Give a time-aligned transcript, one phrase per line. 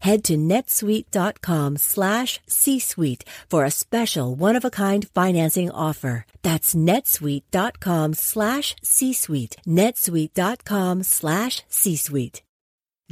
[0.00, 6.26] Head to netsuite.com slash C-suite for a special one-of-a-kind financing offer.
[6.42, 9.56] That's netsuite.com slash C-suite.
[9.66, 12.42] netsuite.com slash C-suite.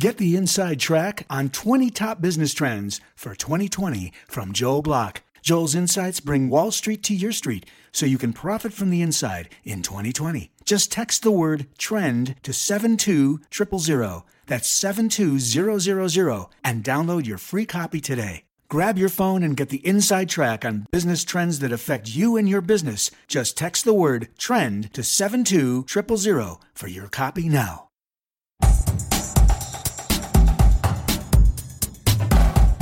[0.00, 5.24] Get the inside track on 20 top business trends for 2020 from Joel Block.
[5.42, 9.48] Joel's insights bring Wall Street to your street so you can profit from the inside
[9.64, 10.50] in 2020.
[10.68, 14.22] Just text the word trend to 72000.
[14.46, 18.44] That's 72000 and download your free copy today.
[18.68, 22.46] Grab your phone and get the inside track on business trends that affect you and
[22.46, 23.10] your business.
[23.26, 27.88] Just text the word trend to 72000 for your copy now.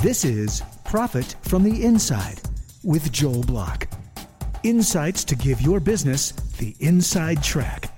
[0.02, 2.40] This is Profit from the Inside
[2.82, 3.86] with Joel Block.
[4.66, 7.88] Insights to give your business the inside track.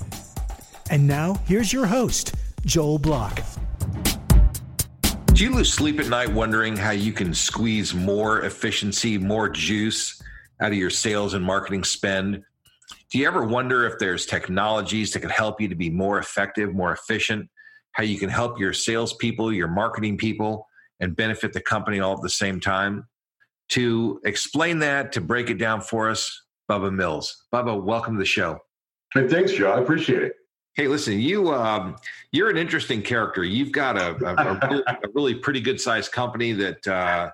[0.90, 2.34] And now, here's your host,
[2.66, 3.40] Joel Block.
[5.32, 10.22] Do you lose sleep at night wondering how you can squeeze more efficiency, more juice
[10.60, 12.42] out of your sales and marketing spend?
[13.10, 16.74] Do you ever wonder if there's technologies that can help you to be more effective,
[16.74, 17.48] more efficient?
[17.92, 20.68] How you can help your salespeople, your marketing people,
[21.00, 23.08] and benefit the company all at the same time.
[23.70, 27.44] To explain that, to break it down for us, Bubba Mills.
[27.52, 28.58] Bubba, welcome to the show.
[29.14, 29.72] Hey, thanks, Joe.
[29.72, 30.34] I appreciate it.
[30.74, 31.96] Hey, listen, you um,
[32.30, 33.42] you're an interesting character.
[33.42, 37.30] You've got a, a, a, really, a really, pretty good sized company that uh,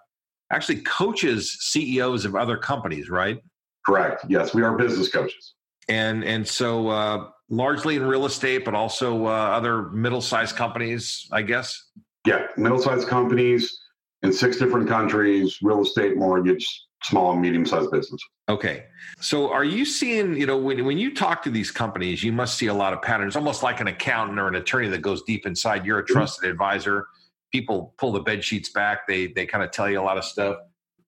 [0.50, 3.38] actually coaches CEOs of other companies, right?
[3.84, 4.24] Correct.
[4.28, 5.54] Yes, we are business coaches.
[5.88, 11.28] And and so uh, largely in real estate, but also uh, other middle sized companies,
[11.30, 11.90] I guess.
[12.26, 13.78] Yeah, middle-sized companies
[14.22, 16.66] in six different countries, real estate, mortgage,
[17.04, 18.24] small and medium-sized businesses.
[18.48, 18.84] Okay.
[19.20, 22.56] So are you seeing, you know, when, when you talk to these companies, you must
[22.56, 25.46] see a lot of patterns, almost like an accountant or an attorney that goes deep
[25.46, 25.84] inside.
[25.84, 26.14] You're a mm-hmm.
[26.14, 26.52] trusted mm-hmm.
[26.52, 27.06] advisor.
[27.52, 29.06] People pull the bed sheets back.
[29.06, 30.56] They they kind of tell you a lot of stuff.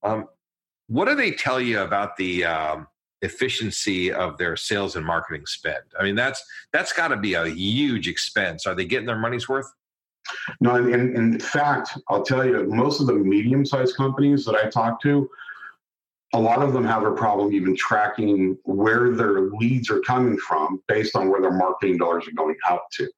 [0.03, 0.29] Um,
[0.87, 2.87] what do they tell you about the um,
[3.23, 5.83] efficiency of their sales and marketing spend?
[5.99, 6.41] I mean, that's
[6.73, 8.67] that's got to be a huge expense.
[8.67, 9.67] Are they getting their money's worth?
[10.61, 14.69] No, in, in fact, I'll tell you, most of the medium sized companies that I
[14.69, 15.29] talk to,
[16.37, 20.83] a lot of them have a problem even tracking where their leads are coming from
[20.87, 23.09] based on where their marketing dollars are going out to.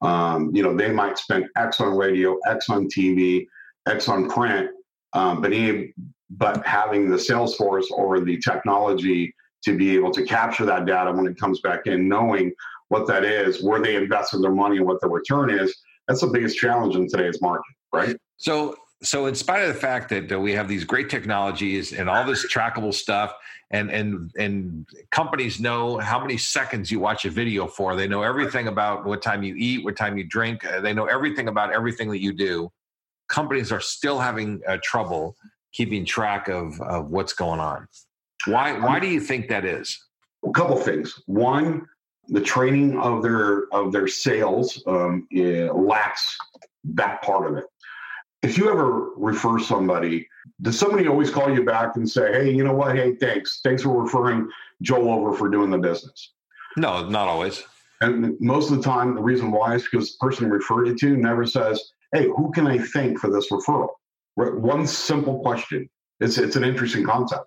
[0.00, 3.46] Um, you know, they might spend X on radio, X on TV,
[3.86, 4.70] X on print,
[5.12, 5.92] um, but, any,
[6.30, 11.12] but having the sales force or the technology to be able to capture that data
[11.12, 12.50] when it comes back in, knowing
[12.88, 15.76] what that is, where they invested their money, and what the return is,
[16.06, 18.16] that's the biggest challenge in today's market, right?
[18.38, 22.08] So, so in spite of the fact that uh, we have these great technologies and
[22.08, 23.32] all this trackable stuff,
[23.70, 28.22] and and and companies know how many seconds you watch a video for, they know
[28.22, 31.72] everything about what time you eat, what time you drink, uh, they know everything about
[31.72, 32.70] everything that you do.
[33.28, 35.36] Companies are still having uh, trouble
[35.72, 37.86] keeping track of of what's going on.
[38.46, 39.96] Why why do you think that is?
[40.46, 41.20] A couple things.
[41.26, 41.86] One,
[42.28, 46.36] the training of their of their sales um, lacks
[46.84, 47.64] that part of it.
[48.42, 50.28] If you ever refer somebody,
[50.62, 52.94] does somebody always call you back and say, "Hey, you know what?
[52.94, 54.48] Hey, thanks, thanks for referring
[54.80, 56.32] Joel over for doing the business"?
[56.76, 57.64] No, not always.
[58.00, 61.16] And most of the time, the reason why is because the person referred you to
[61.16, 63.90] never says, "Hey, who can I thank for this referral?"
[64.36, 65.90] One simple question.
[66.20, 67.46] It's it's an interesting concept.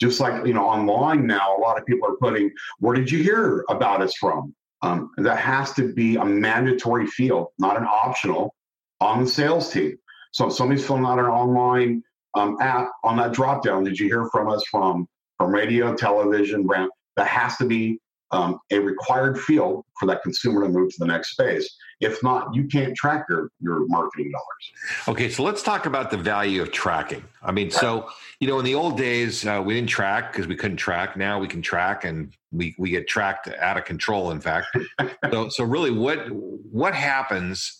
[0.00, 3.22] Just like, you know, online now, a lot of people are putting, where did you
[3.22, 4.54] hear about us from?
[4.82, 8.54] Um, that has to be a mandatory field, not an optional
[9.00, 9.98] on the sales team.
[10.32, 12.02] So if somebody's filling out an online
[12.34, 16.66] um, app on that drop down, did you hear from us from from radio, television,
[16.66, 16.90] brand?
[17.16, 18.00] That has to be
[18.32, 21.68] um, a required field for that consumer to move to the next space.
[22.00, 25.08] If not, you can't track your, your marketing dollars.
[25.08, 27.24] Okay, so let's talk about the value of tracking.
[27.42, 30.56] I mean, so you know, in the old days, uh, we didn't track because we
[30.56, 31.16] couldn't track.
[31.16, 34.30] Now we can track, and we we get tracked out of control.
[34.30, 34.66] In fact,
[35.30, 37.79] so so really, what what happens?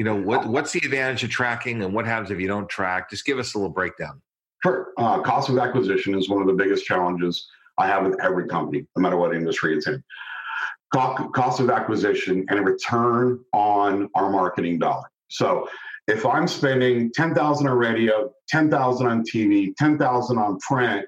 [0.00, 3.10] You know, what what's the advantage of tracking, and what happens if you don't track?
[3.10, 4.22] Just give us a little breakdown.
[4.62, 4.94] Sure.
[4.96, 8.86] Uh, cost of acquisition is one of the biggest challenges I have with every company,
[8.96, 10.02] no matter what industry it's in.
[10.94, 15.04] Cost of acquisition and a return on our marketing dollar.
[15.28, 15.68] So
[16.08, 21.04] if I'm spending 10,000 on radio, 10,000 on TV, 10,000 on print,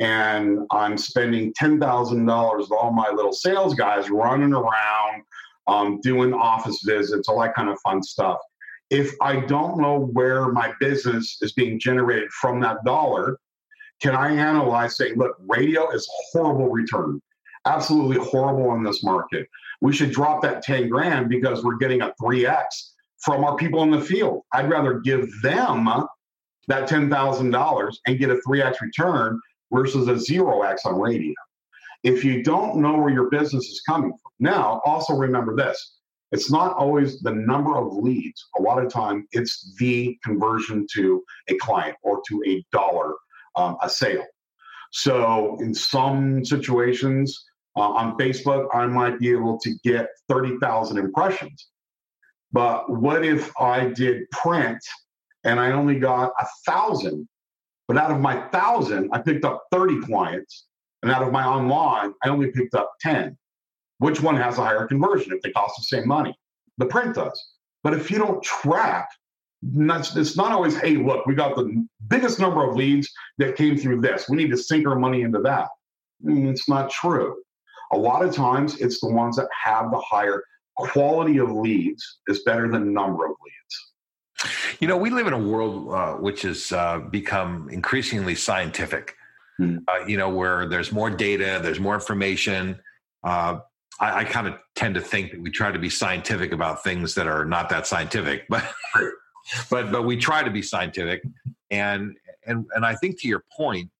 [0.00, 5.22] and I'm spending $10,000 with all my little sales guys running around,
[5.66, 8.38] um, doing office visits, all that kind of fun stuff.
[8.90, 13.38] If I don't know where my business is being generated from that dollar,
[14.02, 17.20] can I analyze saying, look, radio is horrible return,
[17.66, 19.46] absolutely horrible in this market.
[19.80, 22.64] We should drop that 10 grand because we're getting a 3x
[23.24, 24.42] from our people in the field.
[24.52, 25.88] I'd rather give them
[26.68, 29.40] that $10,000 and get a 3x return
[29.72, 31.34] versus a 0x on radio.
[32.02, 35.98] If you don't know where your business is coming from, now also remember this
[36.32, 38.48] it's not always the number of leads.
[38.58, 43.14] A lot of time it's the conversion to a client or to a dollar
[43.54, 44.24] um, a sale.
[44.92, 47.44] So in some situations
[47.76, 51.68] uh, on Facebook, I might be able to get 30,000 impressions.
[52.50, 54.78] But what if I did print
[55.44, 57.28] and I only got a thousand?
[57.88, 60.66] But out of my thousand, I picked up 30 clients.
[61.02, 63.36] And out of my online, I only picked up 10.
[63.98, 66.36] Which one has a higher conversion if they cost the same money?
[66.78, 67.40] The print does.
[67.82, 69.08] But if you don't track
[69.64, 74.00] it's not always, hey, look, we got the biggest number of leads that came through
[74.00, 74.28] this.
[74.28, 75.68] We need to sink our money into that.
[76.24, 77.36] Mm, it's not true.
[77.92, 80.42] A lot of times, it's the ones that have the higher
[80.76, 84.52] quality of leads is better than number of leads.
[84.80, 89.14] You know, we live in a world uh, which has uh, become increasingly scientific.
[89.62, 89.84] Mm.
[89.88, 92.78] Uh, you know, where there's more data, there's more information.
[93.24, 93.60] Uh,
[94.00, 97.14] I, I kind of tend to think that we try to be scientific about things
[97.14, 98.64] that are not that scientific, but
[99.70, 101.22] but but we try to be scientific.
[101.70, 102.16] And
[102.46, 103.90] and and i think to your point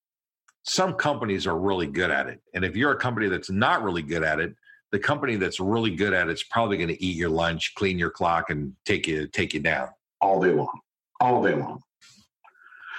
[0.64, 2.40] some companies are really good at it.
[2.54, 4.54] And if you're a company that's not really good at it
[4.92, 8.10] the company that's really good at it's probably going to eat your lunch clean your
[8.10, 9.88] clock and take you take you down.
[10.20, 10.80] All day long.
[11.20, 11.80] All day long.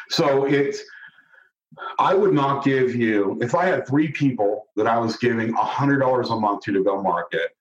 [0.10, 0.82] So it's
[2.00, 6.32] i would not give you if i had three people that i was giving $100
[6.32, 7.52] a month to to go market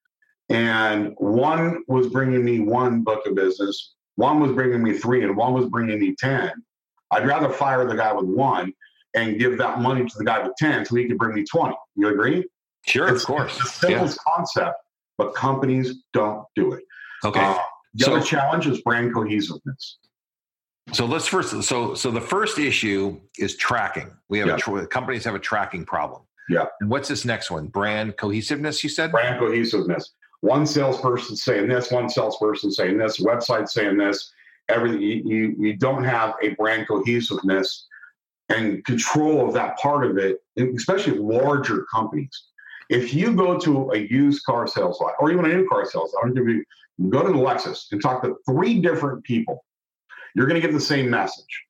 [0.49, 5.37] and one was bringing me one book of business one was bringing me three and
[5.37, 6.53] one was bringing me 10.
[7.11, 8.73] I'd rather fire the guy with one
[9.15, 11.75] and give that money to the guy with 10 so he could bring me 20.
[11.97, 12.47] You agree?
[12.87, 13.59] Sure, it's, of course.
[13.61, 14.35] It's the simplest yeah.
[14.35, 14.77] concept,
[15.19, 16.85] but companies don't do it.
[17.25, 17.41] Okay.
[17.41, 17.59] Uh,
[17.95, 19.99] the so, other challenge is brand cohesiveness.
[20.93, 21.63] So let's first.
[21.63, 24.11] So so the first issue is tracking.
[24.29, 24.77] We have yeah.
[24.79, 26.23] a, companies have a tracking problem.
[26.49, 26.67] Yeah.
[26.81, 27.69] And what's this next one?
[27.69, 28.83] Brand cohesiveness.
[28.83, 30.13] You said brand cohesiveness
[30.43, 34.33] one salesperson saying this, one salesperson saying this, website saying this.
[34.69, 37.87] Everything you, you don't have a brand cohesiveness
[38.49, 40.39] and control of that part of it,
[40.77, 42.45] especially larger companies.
[42.91, 46.13] If you go to a used car sales lot or even a new car sales
[46.13, 46.65] lot, I'm going to give
[47.01, 49.65] you go to the Lexus and talk to three different people,
[50.35, 51.65] you're going to get the same message.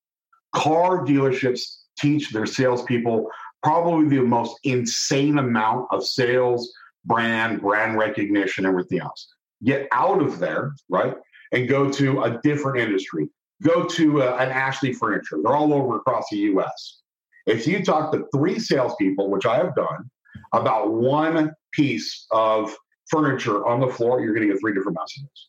[0.55, 3.29] Car dealerships teach their salespeople
[3.63, 6.73] probably the most insane amount of sales
[7.05, 9.29] brand, brand recognition, everything else.
[9.65, 11.15] Get out of there, right?
[11.53, 13.29] And go to a different industry.
[13.63, 15.39] Go to uh, an Ashley Furniture.
[15.43, 17.01] They're all over across the US.
[17.47, 20.11] If you talk to three salespeople, which I have done,
[20.53, 22.75] about one piece of
[23.11, 25.49] furniture on the floor, you're going to get three different messages,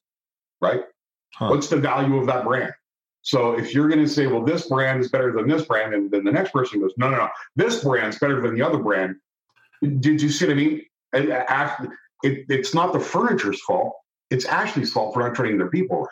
[0.61, 0.81] right?
[1.35, 1.49] Huh.
[1.49, 2.73] What's the value of that brand?
[3.23, 6.11] So if you're going to say, well, this brand is better than this brand, and
[6.11, 9.15] then the next person goes, no, no, no, this brand's better than the other brand.
[9.81, 10.81] Did you see what I mean?
[11.13, 11.89] Actually,
[12.23, 13.93] it, it's not the furniture's fault.
[14.29, 16.07] It's Ashley's fault for not training their people right.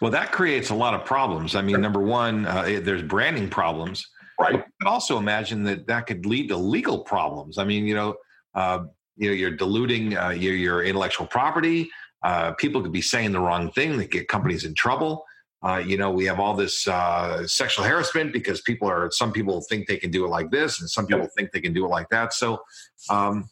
[0.00, 1.54] Well, that creates a lot of problems.
[1.54, 4.06] I mean, number one, uh, there's branding problems.
[4.38, 4.64] Right.
[4.78, 7.58] But also imagine that that could lead to legal problems.
[7.58, 8.14] I mean, you know,
[8.54, 8.84] uh,
[9.16, 11.90] you know, you're diluting uh, your, your intellectual property.
[12.22, 15.26] Uh, people could be saying the wrong thing that get companies in trouble.
[15.62, 19.10] Uh, you know, we have all this uh, sexual harassment because people are.
[19.10, 21.74] Some people think they can do it like this, and some people think they can
[21.74, 22.32] do it like that.
[22.32, 22.62] So,
[23.10, 23.48] um,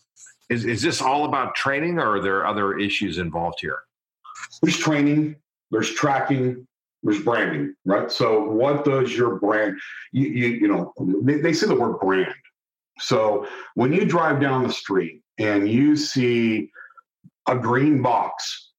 [0.49, 3.81] is, is this all about training or are there other issues involved here?
[4.63, 5.37] There's training,
[5.71, 6.67] there's tracking,
[7.03, 8.11] there's branding, right?
[8.11, 9.79] So what does your brand,
[10.13, 12.35] you, you, you know, they, they say the word brand.
[12.99, 16.71] So when you drive down the street and you see
[17.47, 18.71] a green box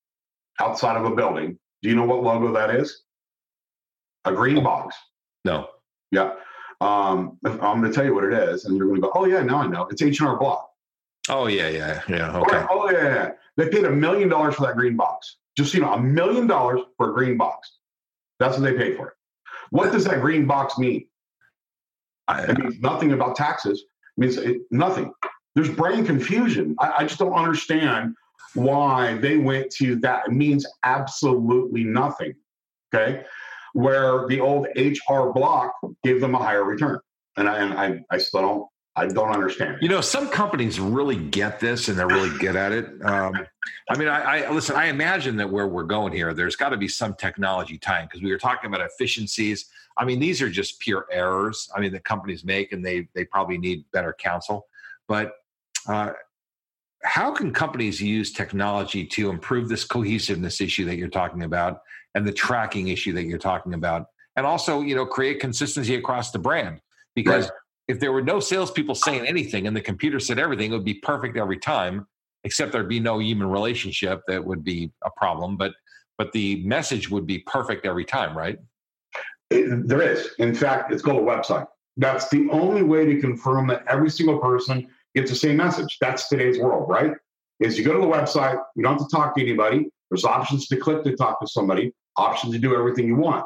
[0.60, 3.04] outside of a building, do you know what logo that is?
[4.34, 4.96] A green box.
[5.46, 5.68] No.
[6.12, 6.34] Yeah.
[6.82, 9.26] Um, I'm going to tell you what it is, and you're going to go, "Oh
[9.26, 9.88] yeah, now I know.
[9.88, 10.70] It's H&R Block."
[11.28, 12.38] Oh yeah, yeah, yeah.
[12.38, 12.66] Okay.
[12.70, 13.32] Oh yeah, yeah.
[13.58, 15.38] They paid a million dollars for that green box.
[15.58, 17.78] Just you know, a million dollars for a green box.
[18.40, 19.14] That's what they paid for it.
[19.72, 21.06] What does that green box mean?
[22.30, 23.84] It means nothing about taxes.
[24.18, 25.14] It means it, nothing.
[25.56, 26.76] There's brain confusion.
[26.80, 28.16] I, I just don't understand
[28.54, 30.28] why they went to that.
[30.28, 32.36] It means absolutely nothing.
[32.94, 33.24] Okay.
[33.74, 35.74] Where the old HR block
[36.04, 37.00] gave them a higher return.
[37.38, 38.68] And I, and I, I still don't
[39.00, 39.78] I don't understand.
[39.82, 42.90] You know, some companies really get this and they're really good at it.
[43.04, 43.34] Um,
[43.90, 44.76] I mean, I, I, listen.
[44.76, 48.22] I imagine that where we're going here, there's got to be some technology tying because
[48.22, 49.68] we were talking about efficiencies.
[49.98, 51.70] I mean, these are just pure errors.
[51.74, 54.68] I mean, that companies make, and they they probably need better counsel.
[55.08, 55.34] But
[55.88, 56.12] uh,
[57.04, 61.84] how can companies use technology to improve this cohesiveness issue that you're talking about,
[62.16, 66.32] and the tracking issue that you're talking about, and also, you know, create consistency across
[66.32, 66.82] the brand?
[67.16, 67.54] Because right
[67.90, 70.94] if there were no salespeople saying anything and the computer said everything, it would be
[70.94, 72.08] perfect every time,
[72.44, 75.58] except there'd be no human relationship that would be a problem.
[75.58, 75.74] But
[76.18, 78.60] but the message would be perfect every time, right?
[79.50, 80.30] It, there is.
[80.38, 81.66] In fact, it's called a website.
[81.98, 85.98] That's the only way to confirm that every single person gets the same message.
[86.00, 87.14] That's today's world, right?
[87.60, 89.90] Is you go to the website, you don't have to talk to anybody.
[90.10, 93.46] There's options to click to talk to somebody, options to do everything you want.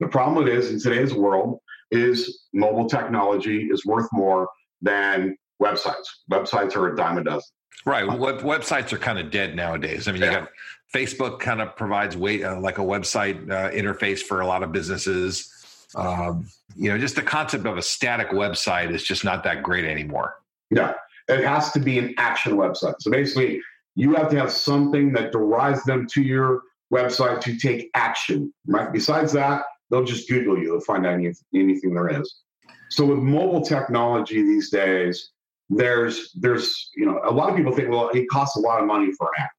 [0.00, 4.48] The problem it is in today's world is mobile technology is worth more
[4.82, 6.06] than websites.
[6.30, 7.48] Websites are a dime a dozen.
[7.86, 8.06] Right.
[8.06, 10.08] Web, websites are kind of dead nowadays.
[10.08, 10.30] I mean, yeah.
[10.30, 10.48] you got
[10.94, 14.72] Facebook kind of provides way uh, like a website uh, interface for a lot of
[14.72, 15.50] businesses.
[15.94, 19.84] Um, you know, just the concept of a static website is just not that great
[19.84, 20.36] anymore.
[20.70, 20.94] Yeah,
[21.28, 22.94] it has to be an action website.
[23.00, 23.60] So basically,
[23.94, 28.52] you have to have something that derives them to your website to take action.
[28.66, 28.92] Right.
[28.92, 32.42] Besides that, they'll just Google you, they'll find any, anything there is.
[32.90, 35.30] So with mobile technology these days,
[35.70, 38.86] there's there's you know a lot of people think well it costs a lot of
[38.86, 39.50] money for an app.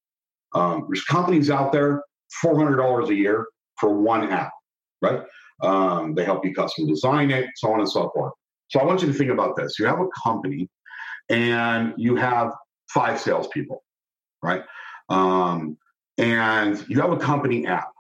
[0.54, 2.04] Um, there's companies out there
[2.42, 3.48] four hundred dollars a year
[3.80, 4.52] for one app,
[5.02, 5.22] right?
[5.62, 8.34] Um, they help you custom design it, so on and so forth.
[8.70, 10.70] So I want you to think about this: you have a company,
[11.30, 12.52] and you have
[12.94, 13.84] five salespeople,
[14.46, 14.64] right?
[15.10, 15.78] Um,
[16.18, 17.92] and you have a company app.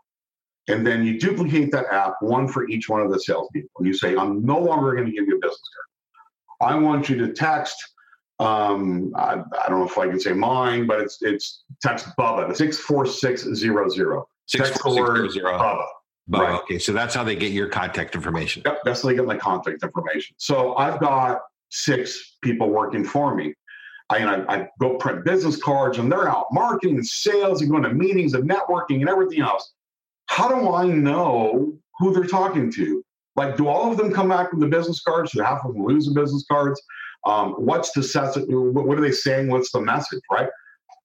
[0.68, 3.70] And then you duplicate that app, one for each one of the salespeople.
[3.78, 6.72] And you say, I'm no longer going to give you a business card.
[6.72, 7.75] I want you to text.
[8.40, 12.50] Um, I, I, don't know if I can say mine, but it's it's text Bubba,
[12.50, 14.28] the six four six zero zero.
[14.48, 15.58] Six four six zero.
[15.58, 15.86] Bubba.
[16.30, 16.40] Bubba.
[16.40, 16.62] Right.
[16.62, 18.64] Okay, so that's how they get your contact information.
[18.66, 20.36] Yep, that's how they get my contact information.
[20.38, 23.54] So I've got six people working for me.
[24.10, 27.84] I, I, I go print business cards, and they're out marketing and sales and going
[27.84, 29.74] to meetings and networking and everything else
[30.28, 33.04] how do I know who they're talking to?
[33.36, 35.32] Like, do all of them come back with the business cards?
[35.32, 36.82] Do half of them lose the business cards?
[37.26, 38.46] Um, what's the
[38.84, 39.50] what are they saying?
[39.50, 40.22] What's the message?
[40.32, 40.50] Right?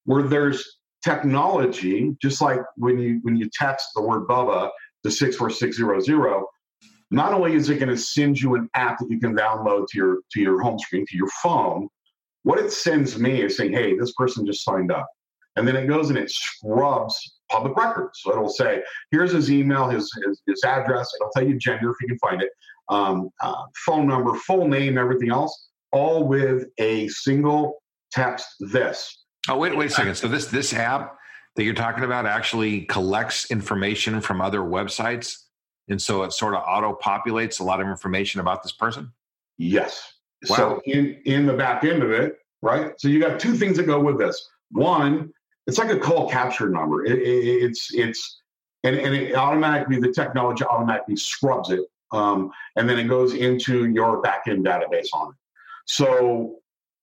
[0.04, 4.71] Where there's technology, just like when you when you text the word Bubba
[5.04, 6.47] to six four six zero zero,
[7.11, 9.99] not only is it going to send you an app that you can download to
[9.99, 11.88] your to your home screen to your phone,
[12.42, 15.09] what it sends me is saying, "Hey, this person just signed up,"
[15.56, 18.20] and then it goes and it scrubs public records.
[18.23, 21.11] So it'll say, here's his email, his, his, his address.
[21.16, 22.50] It'll tell you gender if you can find it,
[22.88, 27.82] um, uh, phone number, full name, everything else, all with a single
[28.12, 29.25] text this.
[29.49, 30.14] Oh, wait, wait a second.
[30.14, 31.16] So this this app
[31.56, 35.37] that you're talking about actually collects information from other websites.
[35.88, 39.12] And so it sort of auto populates a lot of information about this person?
[39.59, 40.12] Yes.
[40.49, 40.56] Wow.
[40.56, 42.92] So in, in the back end of it, right?
[42.99, 44.49] So you got two things that go with this.
[44.70, 45.32] One,
[45.66, 47.04] it's like a call capture number.
[47.04, 48.40] It, it, it's it's
[48.85, 51.80] and, and it automatically the technology automatically scrubs it,
[52.12, 55.37] um, and then it goes into your backend database on it.
[55.87, 56.56] So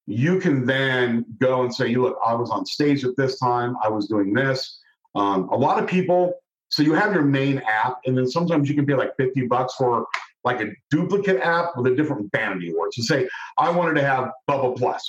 [0.07, 3.75] you can then go and say, You "Look, I was on stage at this time.
[3.83, 4.79] I was doing this."
[5.15, 6.33] Um, a lot of people.
[6.69, 9.75] So you have your main app, and then sometimes you can pay like fifty bucks
[9.75, 10.05] for
[10.47, 12.93] like a duplicate app with a different vanity award.
[12.93, 13.27] So say
[13.57, 15.03] I wanted to have Bubba Plus.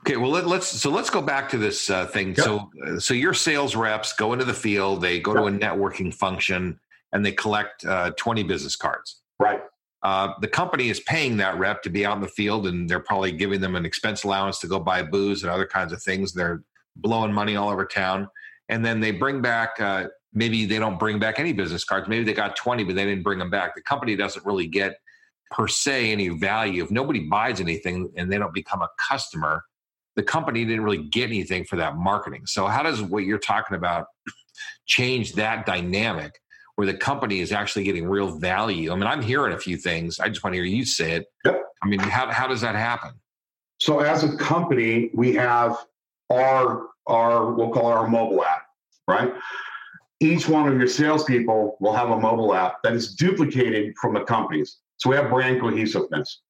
[0.00, 2.28] Okay, well let, us so let's go back to this uh, thing.
[2.28, 2.38] Yep.
[2.38, 5.42] So uh, so your sales reps go into the field, they go yep.
[5.42, 6.78] to a networking function,
[7.12, 9.20] and they collect uh, twenty business cards.
[9.38, 9.60] Right.
[10.02, 13.00] Uh, the company is paying that rep to be out in the field, and they're
[13.00, 16.32] probably giving them an expense allowance to go buy booze and other kinds of things.
[16.32, 16.62] They're
[16.94, 18.28] blowing money all over town,
[18.68, 19.80] and then they bring back.
[20.36, 22.06] Maybe they don't bring back any business cards.
[22.08, 23.74] Maybe they got twenty, but they didn't bring them back.
[23.74, 24.98] The company doesn't really get
[25.50, 29.64] per se any value if nobody buys anything and they don't become a customer
[30.16, 32.46] the company didn't really get anything for that marketing.
[32.46, 34.06] So how does what you're talking about
[34.86, 36.40] change that dynamic
[36.74, 38.90] where the company is actually getting real value?
[38.90, 40.18] I mean, I'm hearing a few things.
[40.18, 41.26] I just want to hear you say it.
[41.44, 41.62] Yep.
[41.82, 43.12] I mean, how how does that happen?
[43.78, 45.76] So as a company, we have
[46.30, 48.62] our our we'll call it our mobile app,
[49.06, 49.32] right?
[50.20, 54.22] Each one of your salespeople will have a mobile app that is duplicated from the
[54.22, 54.78] companies.
[54.96, 56.40] So we have brand cohesiveness.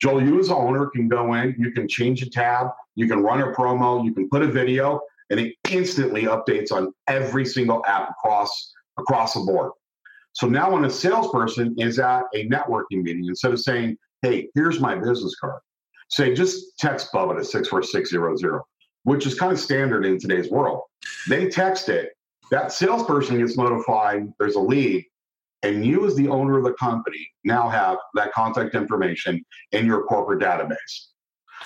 [0.00, 3.22] Joel, you as an owner can go in, you can change a tab, you can
[3.22, 5.00] run a promo, you can put a video,
[5.30, 9.72] and it instantly updates on every single app across across the board.
[10.32, 14.80] So now when a salesperson is at a networking meeting, instead of saying, hey, here's
[14.80, 15.60] my business card,
[16.10, 18.62] say just text Bubba to 64600,
[19.04, 20.82] which is kind of standard in today's world.
[21.28, 22.12] They text it,
[22.52, 25.04] that salesperson gets notified there's a lead,
[25.62, 30.04] and you, as the owner of the company, now have that contact information in your
[30.04, 30.76] corporate database.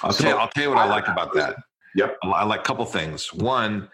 [0.02, 1.56] I'll, so, tell, you, I'll tell you what I, I like about that.
[1.96, 2.18] Yep.
[2.22, 3.32] I like a couple things.
[3.32, 3.88] One,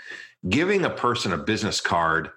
[0.48, 2.30] giving a person a business card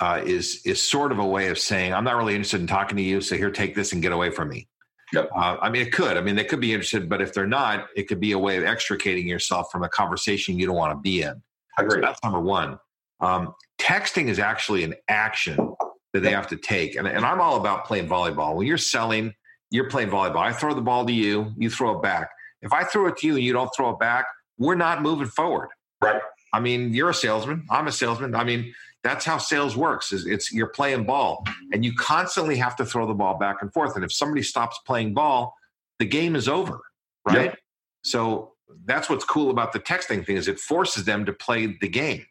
[0.00, 2.96] uh, is is sort of a way of saying, I'm not really interested in talking
[2.98, 4.68] to you, so here, take this and get away from me.
[5.12, 5.30] Yep.
[5.34, 6.16] Uh, I mean, it could.
[6.16, 8.56] I mean, they could be interested, but if they're not, it could be a way
[8.56, 11.40] of extricating yourself from a conversation you don't want to be in.
[11.78, 11.98] I agree.
[11.98, 12.78] So that's number one.
[13.20, 15.74] Um, texting is actually an action
[16.12, 16.96] that they have to take.
[16.96, 18.56] And, and I'm all about playing volleyball.
[18.56, 19.34] When you're selling,
[19.70, 20.38] you're playing volleyball.
[20.38, 22.30] I throw the ball to you, you throw it back.
[22.62, 24.26] If I throw it to you and you don't throw it back,
[24.58, 25.68] we're not moving forward.
[26.02, 26.20] Right.
[26.52, 27.66] I mean, you're a salesman.
[27.70, 28.34] I'm a salesman.
[28.34, 28.72] I mean,
[29.04, 30.12] that's how sales works.
[30.12, 33.72] Is it's you're playing ball, and you constantly have to throw the ball back and
[33.72, 33.94] forth.
[33.94, 35.54] And if somebody stops playing ball,
[35.98, 36.80] the game is over,
[37.26, 37.44] right?
[37.46, 37.58] Yep.
[38.02, 38.54] So
[38.84, 42.24] that's what's cool about the texting thing is it forces them to play the game.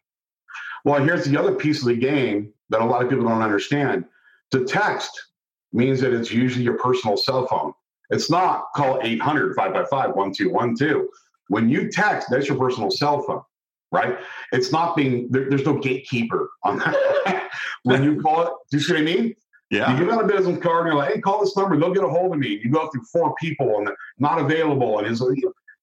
[0.86, 4.06] Well, here's the other piece of the game that a lot of people don't understand.
[4.52, 5.12] To text
[5.74, 7.74] means that it's usually your personal cell phone.
[8.12, 11.08] It's not call 800 555 1212.
[11.50, 13.42] When you text, that's your personal cell phone,
[13.92, 14.18] right?
[14.52, 17.50] It's not being, there, there's no gatekeeper on that.
[17.84, 19.36] when you call it, do you see what I mean?
[19.72, 19.92] Yeah.
[19.92, 22.04] You give out a business card and you're like, hey, call this number, they'll get
[22.04, 22.60] a hold of me.
[22.64, 25.00] You go through four people and they're not available.
[25.00, 25.20] And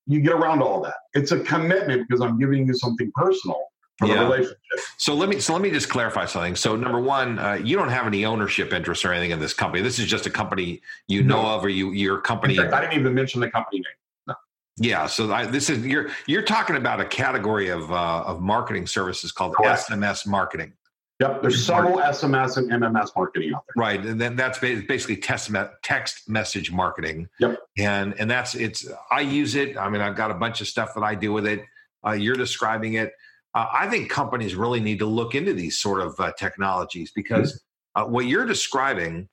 [0.07, 0.95] you get around all that.
[1.13, 3.59] It's a commitment because I'm giving you something personal
[3.99, 4.15] for yeah.
[4.15, 4.57] the relationship.
[4.97, 6.55] So let me so let me just clarify something.
[6.55, 9.83] So number one, uh, you don't have any ownership interest or anything in this company.
[9.83, 12.55] This is just a company you know of, or you your company.
[12.55, 13.85] Fact, I didn't even mention the company name.
[14.27, 14.35] No.
[14.77, 18.87] Yeah, so I, this is you're you're talking about a category of uh, of marketing
[18.87, 19.89] services called Correct.
[19.89, 20.73] SMS marketing.
[21.19, 23.81] Yep, there's several SMS and MMS marketing out there.
[23.81, 25.51] Right, and then that's basically text
[25.83, 27.29] text message marketing.
[27.39, 28.87] Yep, and and that's it's.
[29.11, 29.77] I use it.
[29.77, 31.63] I mean, I've got a bunch of stuff that I do with it.
[32.05, 33.13] Uh, you're describing it
[33.55, 37.61] uh, I think companies really need to look into these sort of uh, technologies because
[37.95, 39.29] uh, what you're describing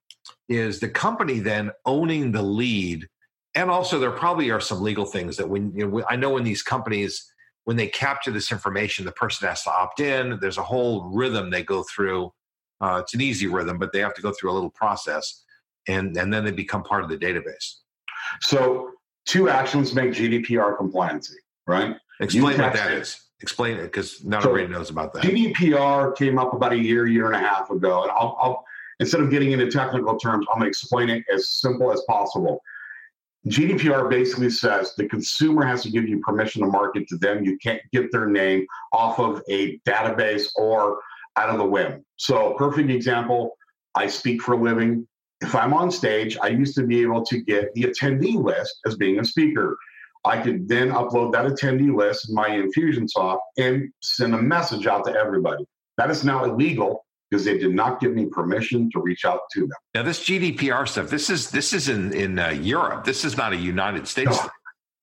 [0.48, 3.08] is the company then owning the lead.
[3.54, 6.44] And also, there probably are some legal things that when you know, I know when
[6.44, 7.32] these companies,
[7.64, 10.38] when they capture this information, the person has to opt in.
[10.40, 12.32] There's a whole rhythm they go through.
[12.80, 15.44] Uh, it's an easy rhythm, but they have to go through a little process,
[15.88, 17.76] and and then they become part of the database.
[18.40, 18.90] So,
[19.26, 21.34] two actions make GDPR compliancy,
[21.66, 21.96] right?
[22.20, 23.18] Explain what that is.
[23.42, 25.22] Explain it because not so everybody knows about that.
[25.22, 28.64] GDPR came up about a year, year and a half ago, and I'll, I'll
[29.00, 32.62] instead of getting into technical terms, I'm going to explain it as simple as possible.
[33.48, 37.42] GDPR basically says the consumer has to give you permission to market to them.
[37.42, 41.00] You can't get their name off of a database or
[41.36, 42.04] out of the whim.
[42.16, 43.56] So, perfect example
[43.94, 45.06] I speak for a living.
[45.40, 48.96] If I'm on stage, I used to be able to get the attendee list as
[48.96, 49.76] being a speaker.
[50.24, 55.04] I could then upload that attendee list in my Infusionsoft and send a message out
[55.06, 55.64] to everybody.
[55.96, 59.60] That is now illegal because they did not give me permission to reach out to
[59.60, 59.78] them.
[59.94, 63.04] Now, this GDPR stuff, this is this is in in uh, Europe.
[63.04, 64.30] This is not a United States.
[64.30, 64.50] No,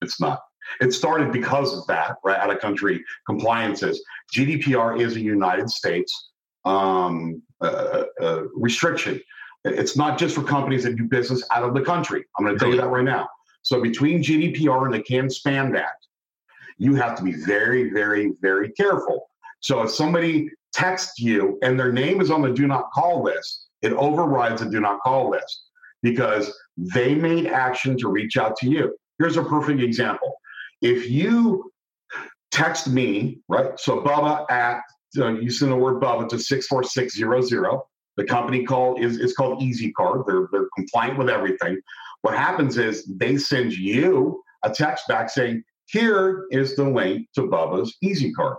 [0.02, 0.40] it's not.
[0.80, 2.38] It started because of that, right?
[2.38, 4.02] Out of country compliances.
[4.34, 6.30] GDPR is a United States
[6.64, 9.20] um, uh, uh, restriction.
[9.64, 12.24] It's not just for companies that do business out of the country.
[12.38, 13.28] I'm going to tell you that right now.
[13.62, 16.06] So between GDPR and the CAN-SPAM Act,
[16.78, 19.28] you have to be very, very, very careful.
[19.60, 23.66] So if somebody texts you and their name is on the do not call list,
[23.82, 25.64] it overrides the do not call list
[26.02, 28.96] because they made action to reach out to you.
[29.18, 30.34] Here's a perfect example.
[30.80, 31.72] If you
[32.52, 33.78] text me, right?
[33.78, 34.80] So Bubba at
[35.16, 37.80] uh, you send the word Bubba to 64600.
[38.16, 40.22] The company call is, is called Easy Card.
[40.26, 41.80] They're, they're compliant with everything.
[42.22, 47.42] What happens is they send you a text back saying, here is the link to
[47.42, 48.56] Bubba's Easy Card.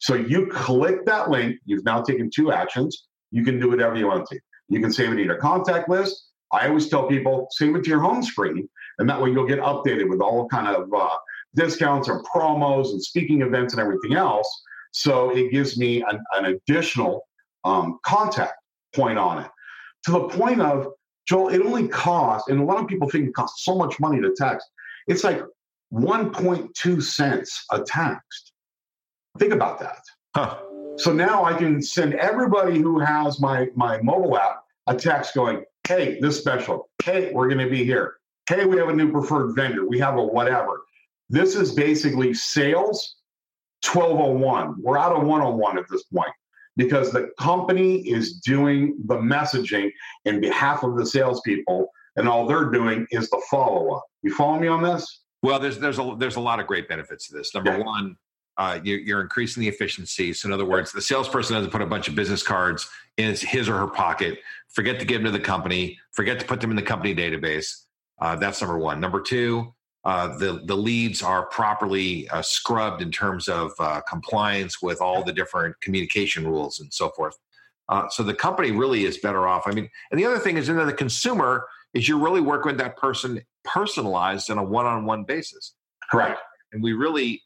[0.00, 1.58] So you click that link.
[1.64, 3.06] You've now taken two actions.
[3.30, 4.40] You can do whatever you want to.
[4.68, 6.30] You can save it in your contact list.
[6.52, 9.60] I always tell people save it to your home screen, and that way you'll get
[9.60, 11.08] updated with all kind of uh,
[11.54, 14.48] discounts and promos and speaking events and everything else.
[14.92, 17.26] So it gives me an, an additional
[17.64, 18.54] um, contact
[18.94, 19.50] point on it
[20.04, 20.88] to the point of
[21.32, 24.20] Joel, it only costs, and a lot of people think it costs so much money
[24.20, 24.68] to text.
[25.06, 25.40] It's like
[25.90, 28.52] 1.2 cents a text.
[29.38, 30.02] Think about that.
[30.36, 30.58] Huh.
[30.96, 35.64] So now I can send everybody who has my my mobile app a text going,
[35.88, 36.90] "Hey, this special.
[37.02, 38.16] Hey, we're going to be here.
[38.46, 39.88] Hey, we have a new preferred vendor.
[39.88, 40.82] We have a whatever."
[41.30, 43.16] This is basically sales
[43.82, 44.82] 1201.
[44.82, 46.34] We're out of 101 at this point
[46.76, 49.90] because the company is doing the messaging
[50.24, 54.04] in behalf of the salespeople, and all they're doing is the follow up.
[54.22, 55.22] You follow me on this?
[55.42, 57.54] Well, there's there's a there's a lot of great benefits to this.
[57.54, 57.84] Number yeah.
[57.84, 58.16] one,
[58.56, 60.32] uh, you, you're increasing the efficiency.
[60.32, 63.68] So, in other words, the salesperson doesn't put a bunch of business cards in his
[63.68, 64.38] or her pocket.
[64.68, 65.98] Forget to give them to the company.
[66.12, 67.84] Forget to put them in the company database.
[68.20, 69.00] Uh, that's number one.
[69.00, 69.74] Number two,
[70.04, 75.22] uh, the the leads are properly uh, scrubbed in terms of uh, compliance with all
[75.22, 77.36] the different communication rules and so forth.
[77.88, 79.62] Uh, so the company really is better off.
[79.66, 82.78] I mean, and the other thing is, then the consumer is you're really work with
[82.78, 85.74] that person personalized on a one-on-one basis.
[86.10, 86.40] Correct.
[86.72, 87.42] And we really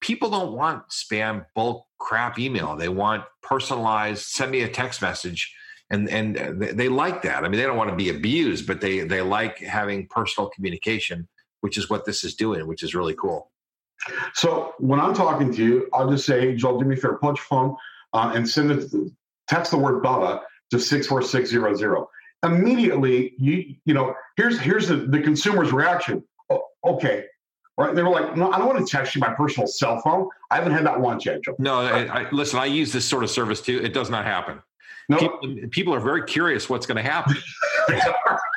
[0.00, 2.76] people don't want spam bulk crap email.
[2.76, 4.22] They want personalized.
[4.24, 5.54] Send me a text message.
[5.90, 7.44] And, and they like that.
[7.44, 11.28] I mean, they don't want to be abused, but they, they like having personal communication
[11.64, 13.50] which is what this is doing, which is really cool.
[14.34, 17.16] So when I'm talking to you, I'll just say, hey, Joel, do me a favor,
[17.16, 17.74] punch phone
[18.12, 18.92] uh, and send it,
[19.48, 22.04] text the word Bubba to 64600.
[22.42, 26.22] Immediately, you you know, here's here's the, the consumer's reaction.
[26.50, 27.24] Oh, okay,
[27.78, 27.94] right?
[27.94, 30.28] They were like, no, I don't want to text you my personal cell phone.
[30.50, 31.56] I haven't had that once yet, Joe.
[31.58, 33.80] No, I, I, listen, I use this sort of service too.
[33.82, 34.60] It does not happen.
[35.08, 35.16] No.
[35.16, 37.36] People, people, are very curious what's going to happen.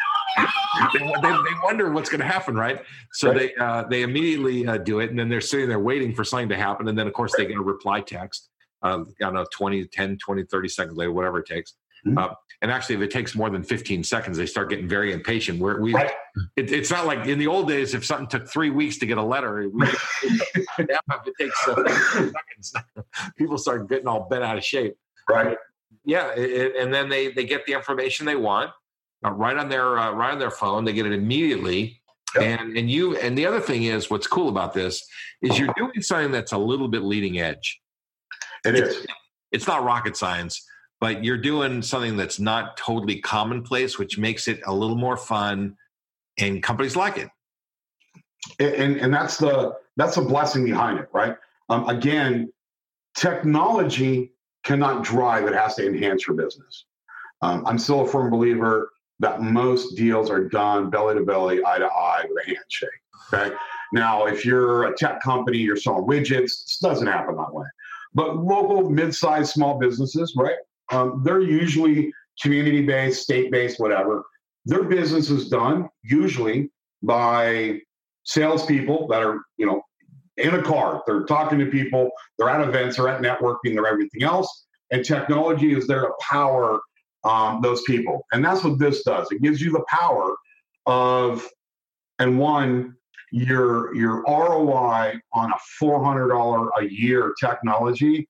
[0.94, 2.82] they, they, they, wonder what's going to happen, right?
[3.14, 3.56] So right.
[3.56, 6.50] they uh, they immediately uh, do it, and then they're sitting there waiting for something
[6.50, 8.50] to happen, and then of course they get a reply text.
[8.84, 11.74] Um, I don't know, 20, 10, 20, 30 seconds later, whatever it takes.
[12.06, 12.18] Mm-hmm.
[12.18, 12.30] Uh,
[12.62, 15.60] and actually, if it takes more than 15 seconds, they start getting very impatient.
[15.60, 16.12] Where we, right.
[16.56, 19.18] it, it's not like in the old days, if something took three weeks to get
[19.18, 19.88] a letter, we,
[20.80, 22.74] it takes uh, seconds.
[23.38, 24.96] People start getting all bent out of shape.
[25.30, 25.58] Right.
[26.04, 28.72] Yeah, it, and then they they get the information they want,
[29.26, 30.86] uh, right on their uh, right on their phone.
[30.86, 32.02] They get it immediately.
[32.36, 32.44] Yep.
[32.44, 35.06] And and you and the other thing is what's cool about this
[35.42, 37.80] is you're doing something that's a little bit leading edge.
[38.66, 39.08] It it's, is.
[39.52, 40.66] It's not rocket science,
[41.00, 45.78] but you're doing something that's not totally commonplace, which makes it a little more fun,
[46.38, 47.30] and companies like it.
[48.60, 51.36] And and that's the that's the blessing behind it, right?
[51.70, 52.52] Um, again,
[53.16, 56.86] technology cannot drive; it has to enhance your business.
[57.42, 61.80] Um, I'm still a firm believer that most deals are done belly to belly, eye
[61.80, 62.90] to eye with a handshake.
[63.34, 63.56] Okay.
[63.94, 67.66] Now, if you're a tech company, you're selling widgets, doesn't happen that way.
[68.14, 70.58] But local, mid-sized, small businesses, right?
[70.92, 74.24] Um, they're usually community-based, state-based, whatever.
[74.66, 76.70] Their business is done usually
[77.02, 77.82] by
[78.24, 79.82] salespeople that are, you know,
[80.38, 81.04] in a car.
[81.08, 82.12] They're talking to people.
[82.38, 82.98] They're at events.
[82.98, 83.74] They're at networking.
[83.74, 84.66] They're everything else.
[84.92, 86.80] And technology is there to power
[87.28, 88.26] um, those people.
[88.32, 89.32] And that's what this does.
[89.32, 90.36] It gives you the power
[90.86, 91.46] of,
[92.20, 92.96] and one,
[93.32, 98.28] your your ROI on a four hundred dollar a year technology.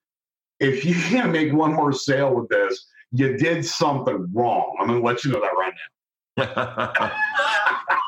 [0.60, 4.76] If you can't make one more sale with this, you did something wrong.
[4.80, 5.82] I'm going to let you know that right now.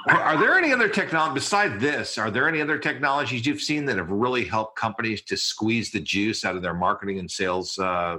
[0.10, 2.18] are there any other technology beside this?
[2.18, 6.00] Are there any other technologies you've seen that have really helped companies to squeeze the
[6.00, 8.18] juice out of their marketing and sales uh,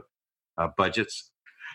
[0.59, 1.30] uh, budgets?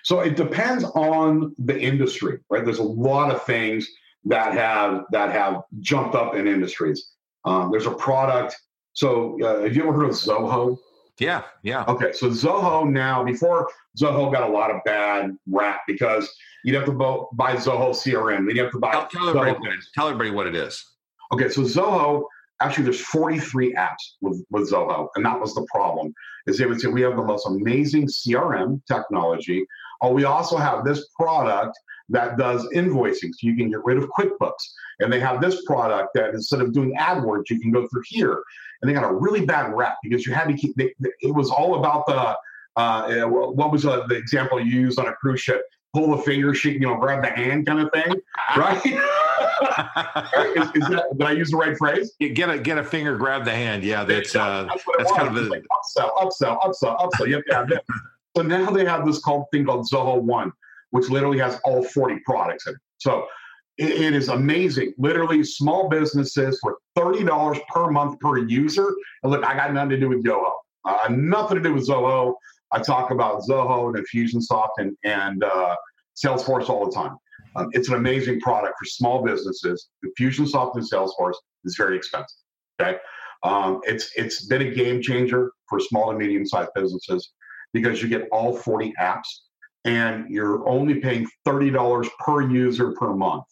[0.06, 2.64] So it depends on the industry, right?
[2.64, 3.90] There's a lot of things
[4.26, 7.14] that have that have jumped up in industries.
[7.44, 8.56] Um, there's a product.
[8.94, 10.78] So uh, have you ever heard of Zoho?
[11.18, 11.86] Yeah, yeah.
[11.88, 13.68] Okay, so Zoho now, before
[14.00, 16.32] Zoho got a lot of bad rap because
[16.64, 16.92] you'd have to
[17.34, 18.92] buy Zoho CRM, then you have to buy.
[18.92, 20.86] Tell, tell everybody, tell everybody what it is.
[21.34, 22.26] Okay, so Zoho
[22.62, 26.14] actually there's 43 apps with, with Zoho, and that was the problem.
[26.46, 29.66] Is they would say we have the most amazing CRM technology
[30.02, 31.78] Oh, we also have this product
[32.10, 34.74] that does invoicing, so you can get rid of QuickBooks.
[35.00, 38.42] And they have this product that instead of doing AdWords, you can go through here.
[38.82, 40.76] And they got a really bad rep because you had to keep.
[40.76, 42.38] They, it was all about the.
[42.78, 45.62] Uh, what was uh, the example you used on a cruise ship?
[45.94, 48.16] Pull the finger, shake, you know, grab the hand, kind of thing,
[48.58, 48.86] right?
[48.86, 52.14] is, is that, did I use the right phrase?
[52.20, 53.82] You get a get a finger, grab the hand.
[53.86, 57.28] Yeah, that's uh, that's, that's kind of the like upsell, upsell, upsell, upsell.
[57.30, 57.86] You have to have that.
[58.36, 60.52] So now they have this called thing called Zoho One,
[60.92, 62.80] which literally has all 40 products in it.
[62.98, 63.28] So
[63.78, 64.94] it, it is amazing.
[64.98, 68.94] Literally, small businesses for $30 per month per user.
[69.24, 70.54] And look, I got nothing to do with Yoho,
[70.86, 72.36] uh, nothing to do with Zoho.
[72.74, 75.76] I talk about Zoho and Infusionsoft and, and uh,
[76.16, 77.16] Salesforce all the time.
[77.56, 79.88] Um, it's an amazing product for small businesses.
[80.06, 82.36] Infusionsoft and Salesforce is very expensive.
[82.82, 82.98] Okay,
[83.44, 87.32] um, it's it's been a game changer for small and medium sized businesses
[87.76, 89.28] because you get all 40 apps
[89.84, 93.44] and you're only paying $30 per user per month.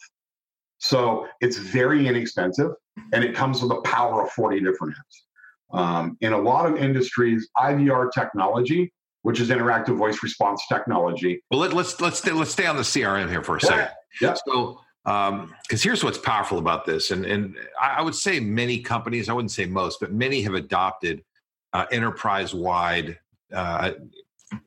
[0.79, 2.71] So it's very inexpensive
[3.12, 5.77] and it comes with the power of 40 different apps.
[5.77, 11.43] Um, in a lot of industries, IVR technology, which is interactive voice response technology.
[11.51, 13.89] Well, let, us let's let's stay, let's stay on the CRM here for a second.
[14.21, 14.36] Yeah.
[14.47, 19.29] So, because um, here's what's powerful about this, and and I would say many companies,
[19.29, 21.23] I wouldn't say most, but many have adopted
[21.73, 23.17] uh, enterprise wide
[23.53, 23.91] uh,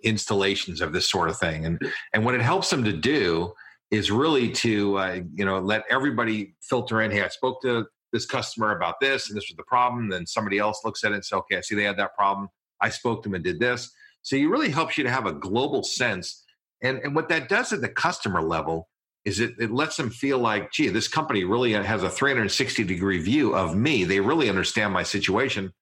[0.02, 1.80] installations of this sort of thing, and
[2.12, 3.52] and what it helps them to do
[3.90, 7.10] is really to uh, you know let everybody filter in.
[7.10, 10.08] Hey, I spoke to this customer about this, and this was the problem.
[10.08, 12.48] Then somebody else looks at it and says, okay, I see they had that problem.
[12.80, 13.90] I spoke to them and did this.
[14.22, 16.44] So it really helps you to have a global sense.
[16.82, 18.88] And, and what that does at the customer level
[19.24, 23.18] is it, it lets them feel like, gee, this company really has a 360 degree
[23.18, 24.04] view of me.
[24.04, 25.72] They really understand my situation.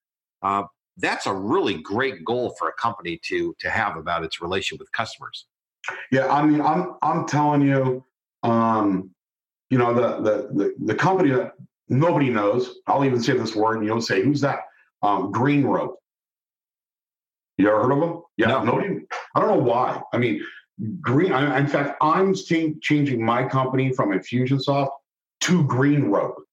[0.41, 0.63] Uh,
[0.97, 4.91] that's a really great goal for a company to to have about its relationship with
[4.91, 5.47] customers.
[6.11, 8.03] Yeah, I mean, I'm I'm telling you,
[8.43, 9.11] um,
[9.69, 11.53] you know, the the the, the company that
[11.89, 12.75] nobody knows.
[12.87, 14.61] I'll even say this word, and you'll say, "Who's that?"
[15.01, 15.99] Um, Green Rope.
[17.57, 18.21] You ever heard of them?
[18.37, 18.63] Yeah, no.
[18.63, 19.05] nobody.
[19.33, 20.01] I don't know why.
[20.13, 20.41] I mean,
[21.01, 21.31] Green.
[21.31, 24.89] I, in fact, I'm changing my company from Infusionsoft
[25.41, 26.43] to Green Rope.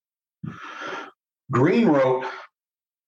[1.50, 2.24] Green Rope.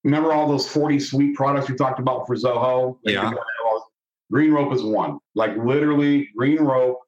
[0.04, 2.98] Remember all those 40 sweet products we talked about for Zoho?
[3.04, 3.32] Yeah.
[4.30, 5.18] Green Rope is one.
[5.34, 7.00] Like literally, Green Rope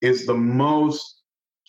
[0.00, 1.22] is the most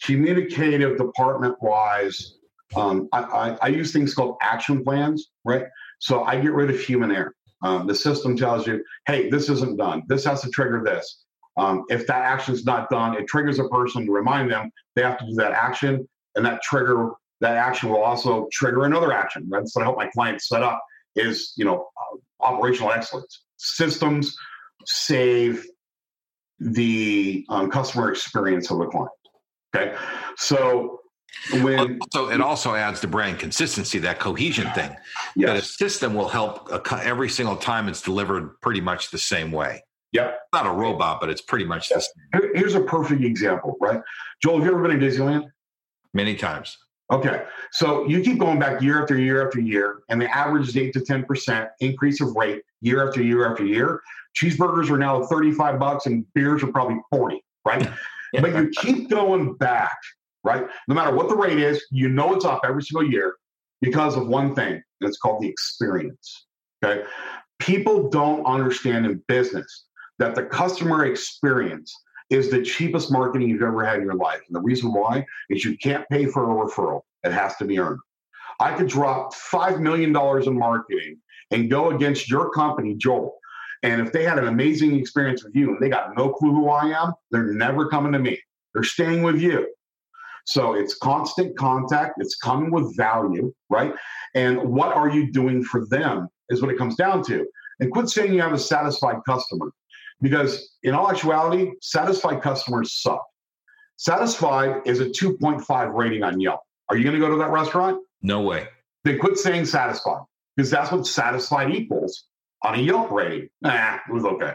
[0.04, 2.36] communicative department wise.
[2.76, 5.66] Um, I, I, I, use things called action plans, right?
[6.00, 7.34] So I get rid of human error.
[7.64, 10.04] Um, the system tells you, hey, this isn't done.
[10.08, 11.24] This has to trigger this.
[11.58, 15.04] Um, if that action is not done, it triggers a person to remind them they
[15.04, 19.48] have to do that action, and that trigger that action will also trigger another action.
[19.50, 20.82] That's what I help my clients set up
[21.16, 24.36] is you know uh, operational excellence systems
[24.86, 25.66] save
[26.60, 29.12] the um, customer experience of the client.
[29.76, 29.96] Okay,
[30.38, 31.02] so
[31.62, 34.96] when so it also adds the brand consistency, that cohesion thing.
[35.36, 35.48] Yes.
[35.48, 39.84] That a system will help every single time it's delivered pretty much the same way.
[40.14, 40.40] Yep.
[40.54, 42.52] Not a robot, but it's pretty much the same.
[42.54, 44.00] Here's a perfect example, right?
[44.42, 45.50] Joel, have you ever been to Disneyland?
[46.14, 46.78] Many times.
[47.12, 47.44] Okay.
[47.72, 50.92] So you keep going back year after year after year, and the average is 8
[50.94, 54.02] to 10% increase of rate year after year after year.
[54.36, 57.82] Cheeseburgers are now 35 bucks and beers are probably 40, right?
[58.34, 58.42] yeah.
[58.42, 59.98] But you keep going back,
[60.44, 60.66] right?
[60.88, 63.36] No matter what the rate is, you know it's up every single year
[63.82, 66.46] because of one thing, and it's called the experience.
[66.84, 67.04] Okay.
[67.60, 69.86] People don't understand in business
[70.18, 71.96] that the customer experience
[72.30, 74.42] is the cheapest marketing you've ever had in your life.
[74.48, 77.80] And the reason why is you can't pay for a referral, it has to be
[77.80, 78.00] earned.
[78.60, 81.18] I could drop $5 million in marketing
[81.52, 83.38] and go against your company, Joel.
[83.84, 86.70] And if they had an amazing experience with you and they got no clue who
[86.70, 88.40] I am, they're never coming to me.
[88.74, 89.68] They're staying with you.
[90.46, 93.94] So it's constant contact, it's coming with value, right?
[94.36, 97.46] And what are you doing for them is what it comes down to.
[97.80, 99.72] And quit saying you have a satisfied customer
[100.22, 103.26] because in all actuality, satisfied customers suck.
[103.98, 106.62] Satisfied is a 2.5 rating on Yelp.
[106.90, 108.02] Are you going to go to that restaurant?
[108.22, 108.68] No way.
[109.04, 110.22] Then quit saying satisfied
[110.56, 112.26] because that's what satisfied equals
[112.64, 113.50] on a Yelp rating.
[113.62, 114.54] Nah, it was okay.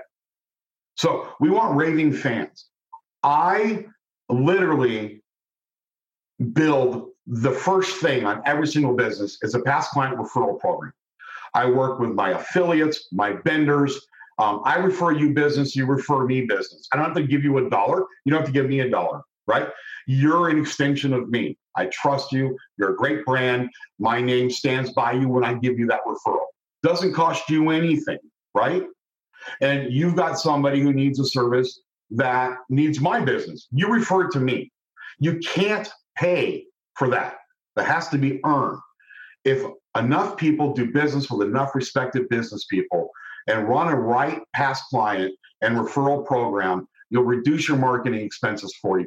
[0.96, 2.66] So we want raving fans.
[3.22, 3.86] I
[4.28, 5.22] literally
[6.52, 10.92] build the first thing on every single business is a past client referral program.
[11.54, 14.06] I work with my affiliates, my vendors.
[14.40, 16.88] Um, I refer you business, you refer me business.
[16.92, 18.06] I don't have to give you a dollar.
[18.24, 19.68] You don't have to give me a dollar, right?
[20.06, 21.58] You're an extension of me.
[21.76, 22.56] I trust you.
[22.78, 23.68] You're a great brand.
[23.98, 26.46] My name stands by you when I give you that referral.
[26.82, 28.18] Doesn't cost you anything,
[28.54, 28.84] right?
[29.60, 33.68] And you've got somebody who needs a service that needs my business.
[33.70, 34.72] You refer it to me.
[35.18, 37.36] You can't pay for that.
[37.76, 38.78] That has to be earned.
[39.44, 39.64] If
[39.96, 43.09] enough people do business with enough respected business people
[43.46, 49.06] and run a right past client and referral program, you'll reduce your marketing expenses 40%.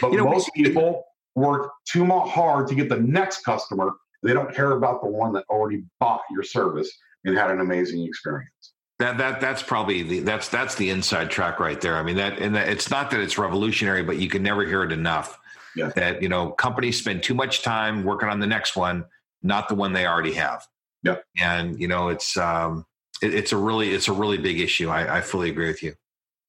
[0.00, 3.92] But you know, most people work too hard to get the next customer.
[4.22, 6.90] They don't care about the one that already bought your service
[7.24, 8.72] and had an amazing experience.
[8.98, 11.96] That that that's probably the that's that's the inside track right there.
[11.96, 14.82] I mean that and that, it's not that it's revolutionary, but you can never hear
[14.84, 15.38] it enough.
[15.74, 15.90] Yeah.
[15.94, 19.04] That you know companies spend too much time working on the next one,
[19.42, 20.66] not the one they already have.
[21.02, 21.16] Yeah.
[21.38, 22.86] And you know it's um,
[23.22, 24.88] it, it's a really it's a really big issue.
[24.88, 25.94] I, I fully agree with you.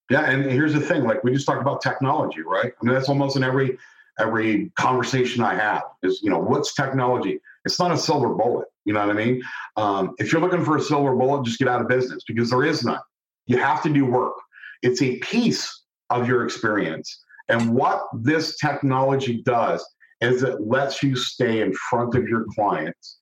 [0.09, 2.71] Yeah, and here's the thing: like we just talked about technology, right?
[2.79, 3.77] I mean, that's almost in every
[4.19, 7.39] every conversation I have is, you know, what's technology?
[7.65, 8.67] It's not a silver bullet.
[8.85, 9.43] You know what I mean?
[9.75, 12.63] Um, if you're looking for a silver bullet, just get out of business because there
[12.63, 12.99] is none.
[13.45, 14.33] You have to do work.
[14.81, 17.23] It's a piece of your experience.
[17.49, 19.85] And what this technology does
[20.21, 23.19] is it lets you stay in front of your clients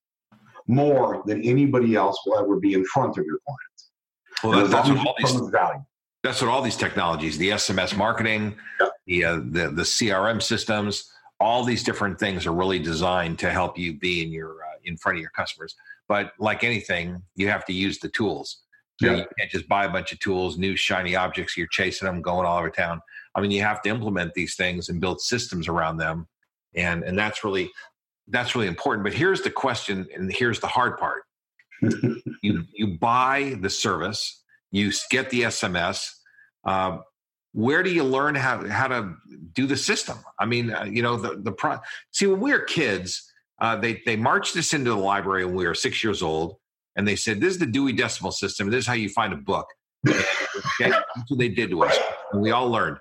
[0.68, 3.92] more than anybody else will ever be in front of your clients.
[4.44, 5.86] Well, that's what all these, value.
[6.24, 8.56] That's what all these technologies, the SMS marketing,
[9.06, 13.78] the, uh, the the CRM systems, all these different things are really designed to help
[13.78, 15.76] you be in your uh, in front of your customers.
[16.08, 18.62] But like anything, you have to use the tools.
[19.02, 19.16] Yeah.
[19.18, 21.58] You can't just buy a bunch of tools, new shiny objects.
[21.58, 23.02] You're chasing them, going all over town.
[23.36, 26.28] I mean, you have to implement these things and build systems around them,
[26.76, 27.72] and and that's really
[28.28, 29.04] that's really important.
[29.04, 31.24] But here's the question, and here's the hard part:
[32.42, 36.10] you you buy the service, you get the SMS.
[36.66, 36.98] Uh,
[37.54, 39.16] where do you learn how how to
[39.54, 40.18] do the system?
[40.40, 41.80] I mean, uh, you know, the the pro-
[42.12, 45.68] see when we were kids, uh, they they marched us into the library when we
[45.68, 46.58] were six years old
[46.96, 48.70] and they said, "This is the Dewey Decimal System.
[48.70, 49.68] This is how you find a book."
[50.08, 51.98] okay, that's what they did to us,
[52.32, 52.98] and we all learned.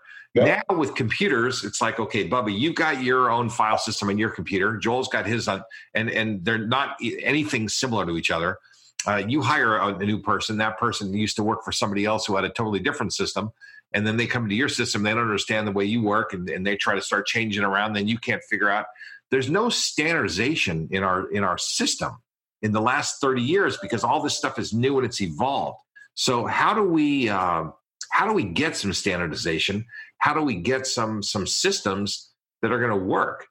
[0.69, 4.31] Now with computers, it's like, okay, Bubba, you've got your own file system in your
[4.31, 4.77] computer.
[4.77, 5.63] Joel's got his on,
[5.95, 8.59] and and they're not anything similar to each other.
[9.07, 10.57] Uh, you hire a, a, new person.
[10.57, 13.53] That person used to work for somebody else who had a totally different system,
[13.93, 15.03] and then they come to your system.
[15.03, 17.93] They don't understand the way you work, and, and they try to start changing around.
[17.93, 18.87] Then you can't figure out.
[19.31, 22.17] There's no standardization in our in our system
[22.63, 25.79] in the last 30 years because all this stuff is new and it's evolved.
[26.15, 27.67] So how do we uh,
[28.11, 29.85] how do we get some standardization?
[30.25, 32.31] How do we get some some systems
[32.63, 33.47] that are going to work?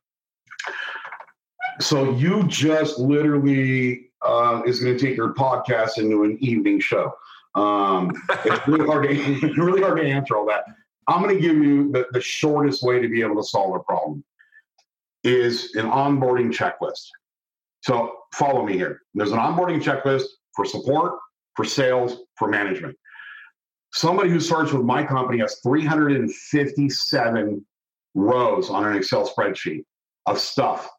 [1.80, 7.14] So you just literally uh, is going to take your podcast into an evening show.
[7.54, 8.12] Um,
[8.44, 10.64] it's really hard to really hard to answer all that.
[11.08, 13.80] I'm going to give you the, the shortest way to be able to solve a
[13.80, 14.24] problem
[15.24, 17.06] is an onboarding checklist.
[17.82, 19.02] So follow me here.
[19.14, 21.20] There's an onboarding checklist for support,
[21.56, 22.98] for sales, for management.
[23.94, 27.66] Somebody who starts with my company has 357
[28.16, 29.86] rows on an Excel spreadsheet
[30.26, 30.90] of stuff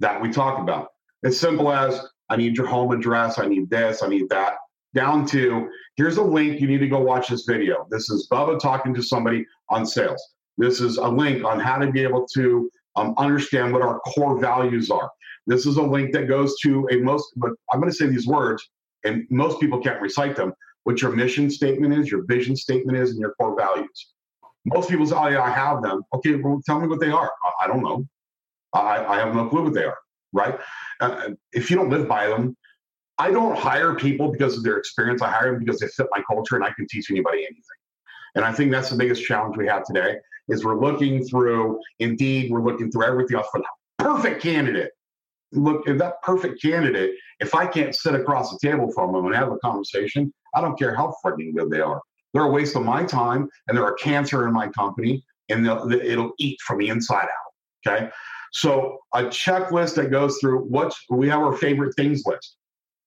[0.00, 0.88] that we talk about.
[1.24, 4.56] As simple as I need your home address, I need this, I need that,
[4.94, 7.86] down to here's a link, you need to go watch this video.
[7.90, 10.22] This is Bubba talking to somebody on sales.
[10.58, 14.38] This is a link on how to be able to um, understand what our core
[14.38, 15.10] values are.
[15.46, 18.26] This is a link that goes to a most, but I'm going to say these
[18.26, 18.68] words,
[19.02, 20.52] and most people can't recite them.
[20.84, 24.12] What your mission statement is, your vision statement is, and your core values.
[24.64, 27.30] Most people say, "Oh yeah, I have them." Okay, well, tell me what they are.
[27.44, 28.06] I, I don't know.
[28.72, 29.98] I, I, have no clue what they are.
[30.32, 30.58] Right?
[31.00, 32.56] Uh, if you don't live by them,
[33.18, 35.22] I don't hire people because of their experience.
[35.22, 37.62] I hire them because they fit my culture, and I can teach anybody anything.
[38.34, 40.16] And I think that's the biggest challenge we have today
[40.48, 44.90] is we're looking through Indeed, we're looking through everything else for the perfect candidate
[45.54, 49.34] look, if that perfect candidate, if I can't sit across the table from them and
[49.34, 52.00] have a conversation, I don't care how freaking good they are.
[52.32, 56.32] They're a waste of my time and they're a cancer in my company and it'll
[56.38, 57.86] eat from the inside out.
[57.86, 58.10] Okay.
[58.52, 62.56] So a checklist that goes through what we have our favorite things list.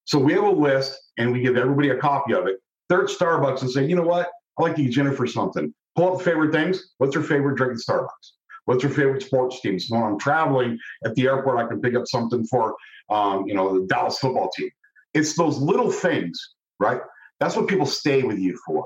[0.05, 2.57] So we have a list and we give everybody a copy of it.
[2.89, 4.29] At Starbucks and say, you know what?
[4.57, 5.73] I like to eat Jennifer something.
[5.97, 6.93] Pull up the favorite things.
[6.99, 8.31] What's your favorite drink at Starbucks?
[8.65, 9.79] What's your favorite sports team?
[9.79, 12.75] So when I'm traveling at the airport, I can pick up something for,
[13.09, 14.69] um, you know, the Dallas football team.
[15.13, 16.39] It's those little things,
[16.79, 17.01] right?
[17.39, 18.85] That's what people stay with you for.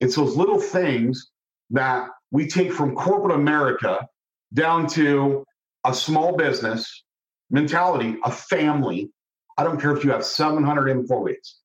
[0.00, 1.30] It's those little things
[1.70, 4.06] that we take from corporate America
[4.52, 5.44] down to
[5.84, 7.04] a small business
[7.50, 9.10] mentality, a family.
[9.58, 11.56] I don't care if you have 700 employees.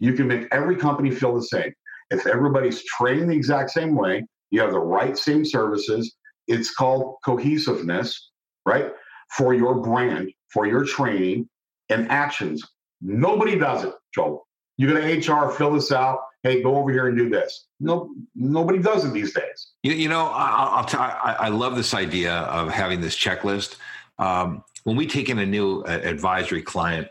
[0.00, 1.72] You can make every company feel the same.
[2.10, 6.14] If everybody's trained the exact same way, you have the right same services,
[6.46, 8.30] it's called cohesiveness,
[8.66, 8.92] right?
[9.36, 11.48] For your brand, for your training
[11.88, 12.62] and actions.
[13.00, 14.46] Nobody does it, Joel.
[14.76, 16.20] You go to HR, fill this out.
[16.42, 17.66] Hey, go over here and do this.
[17.80, 19.72] No, nobody does it these days.
[19.82, 23.76] You, you know, I'll, I'll t- I, I love this idea of having this checklist.
[24.18, 27.08] Um, when we take in a new uh, advisory client,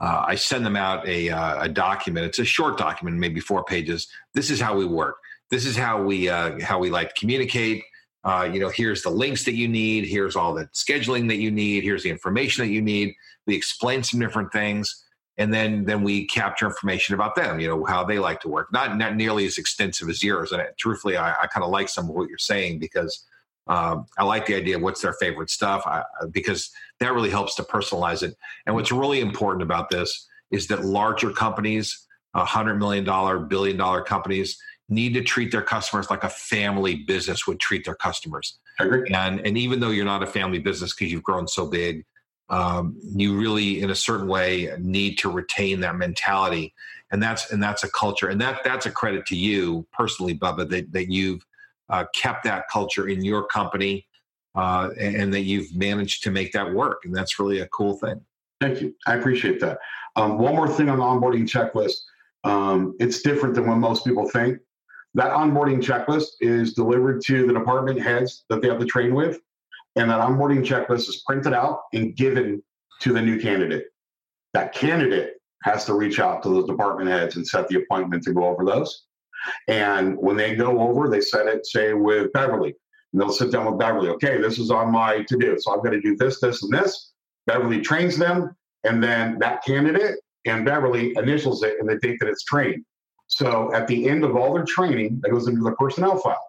[0.00, 2.26] uh, I send them out a, uh, a document.
[2.26, 4.08] It's a short document, maybe four pages.
[4.34, 5.16] This is how we work.
[5.50, 7.84] This is how we uh, how we like to communicate
[8.24, 11.50] uh, you know, here's the links that you need, here's all the scheduling that you
[11.50, 13.14] need, here's the information that you need.
[13.46, 15.03] We explain some different things,
[15.36, 17.60] and then then we capture information about them.
[17.60, 18.72] You know, how they like to work.
[18.72, 20.52] Not not nearly as extensive as yours.
[20.52, 23.26] And truthfully, I, I kind of like some of what you're saying because
[23.66, 26.70] Um, I like the idea of what's their favorite stuff I, because
[27.00, 28.36] that really helps to personalize it.
[28.66, 32.06] And what's really important about this is that larger companies,
[32.36, 33.04] $100 million,
[33.48, 34.58] billion dollar companies,
[34.90, 38.58] need to treat their customers like a family business would treat their customers.
[39.14, 42.04] And, and even though you're not a family business because you've grown so big,
[42.48, 46.74] um, you really, in a certain way, need to retain that mentality.
[47.10, 50.68] And that's and that's a culture, and that that's a credit to you personally, Bubba,
[50.70, 51.46] that that you've
[51.88, 54.06] uh, kept that culture in your company,
[54.54, 57.02] uh, and, and, that you've managed to make that work.
[57.04, 58.20] And that's really a cool thing.
[58.60, 58.94] Thank you.
[59.06, 59.78] I appreciate that.
[60.16, 61.96] Um, one more thing on the onboarding checklist.
[62.44, 64.58] Um, it's different than what most people think.
[65.14, 69.40] That onboarding checklist is delivered to the department heads that they have to train with,
[69.96, 72.62] and that onboarding checklist is printed out and given
[73.00, 73.86] to the new candidate.
[74.52, 78.32] That candidate has to reach out to those department heads and set the appointment to
[78.32, 79.06] go over those.
[79.68, 82.74] And when they go over, they set it, say, with Beverly.
[83.12, 84.08] And they'll sit down with Beverly.
[84.10, 85.56] Okay, this is on my to do.
[85.58, 87.12] So I'm going to do this, this, and this.
[87.46, 88.56] Beverly trains them.
[88.84, 90.16] And then that candidate
[90.46, 92.84] and Beverly initials it in the date that it's trained.
[93.26, 96.44] So at the end of all their training, that goes into the personnel file.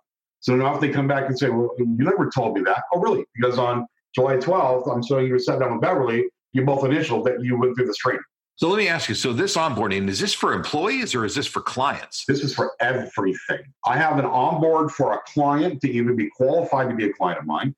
[0.45, 2.83] So now if they come back and say, well, you never told me that.
[2.93, 3.25] Oh, really?
[3.33, 7.41] Because on July 12th, I'm showing you sat down with Beverly, you both initialed that
[7.41, 8.21] you went through this training.
[8.55, 9.15] So let me ask you.
[9.15, 12.25] So this onboarding is this for employees or is this for clients?
[12.27, 13.63] This is for everything.
[13.87, 17.39] I have an onboard for a client to even be qualified to be a client
[17.39, 17.73] of mine.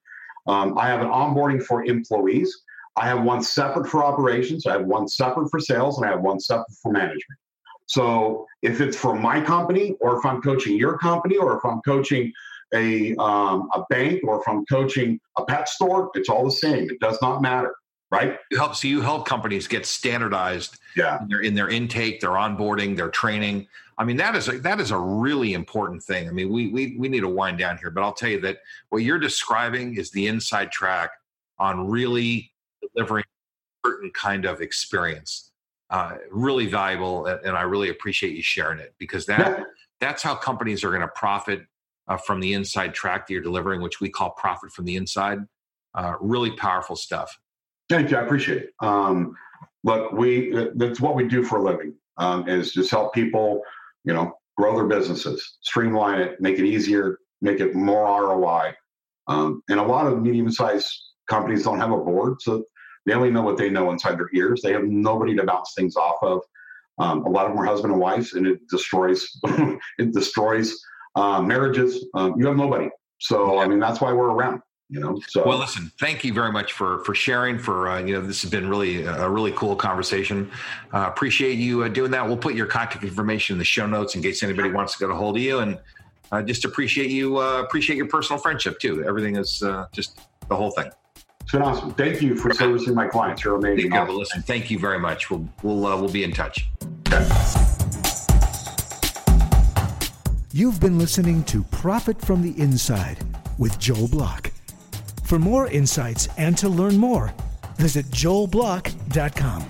[0.45, 2.53] Um, I have an onboarding for employees.
[2.97, 4.67] I have one separate for operations.
[4.67, 7.39] I have one separate for sales, and I have one separate for management.
[7.85, 11.79] So if it's for my company, or if I'm coaching your company, or if I'm
[11.81, 12.33] coaching
[12.73, 16.89] a um, a bank, or I'm coaching a pet store, it's all the same.
[16.89, 17.73] It does not matter
[18.11, 18.37] right?
[18.51, 21.21] You help so you help companies get standardized yeah.
[21.21, 23.67] in their in their intake, their onboarding, their training.
[23.97, 26.27] I mean, that is a, that is a really important thing.
[26.29, 28.59] I mean, we we we need to wind down here, but I'll tell you that
[28.89, 31.11] what you're describing is the inside track
[31.59, 32.51] on really
[32.93, 35.51] delivering a certain kind of experience.
[35.89, 39.63] Uh, really valuable, and I really appreciate you sharing it because that yeah.
[40.01, 41.65] that's how companies are going to profit
[42.07, 45.39] uh, from the inside track that you're delivering, which we call profit from the inside.
[45.93, 47.37] Uh, really powerful stuff.
[47.89, 48.17] Thank you.
[48.17, 48.69] I appreciate it.
[48.81, 49.35] Um,
[49.83, 53.61] look, we that's what we do for a living um, is just help people,
[54.03, 58.73] you know, grow their businesses, streamline it, make it easier, make it more ROI.
[59.27, 60.89] Um, and a lot of medium-sized
[61.29, 62.63] companies don't have a board, so
[63.05, 64.61] they only know what they know inside their ears.
[64.61, 66.41] They have nobody to bounce things off of.
[66.99, 69.29] Um, a lot of them are husband and wife, and it destroys
[69.99, 70.77] it destroys
[71.17, 72.05] uh, marriages.
[72.13, 72.89] Um, you have nobody.
[73.19, 75.45] So I mean, that's why we're around you know so.
[75.45, 78.49] Well listen thank you very much for for sharing for uh, you know this has
[78.49, 80.49] been really a really cool conversation.
[80.93, 82.25] Uh, appreciate you uh, doing that.
[82.25, 85.09] We'll put your contact information in the show notes in case anybody wants to get
[85.09, 85.59] a hold of you.
[85.59, 85.79] And
[86.31, 89.03] uh, just appreciate you uh, appreciate your personal friendship too.
[89.05, 90.89] Everything is uh, just the whole thing.
[91.41, 91.93] It's been awesome.
[91.93, 93.43] Thank you for servicing my clients.
[93.43, 93.93] You're amazing.
[93.93, 93.99] You.
[93.99, 95.29] Well, listen thank you very much.
[95.29, 96.69] We'll we'll, we'll be in touch
[100.57, 103.23] You've been listening to Profit from the Inside
[103.59, 104.51] with Joel Block.
[105.23, 107.31] For more insights and to learn more,
[107.75, 109.61] visit joelblock.com.